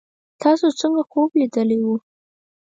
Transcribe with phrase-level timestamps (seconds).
[0.41, 1.95] تاسو څنګه خوب لیدلی وو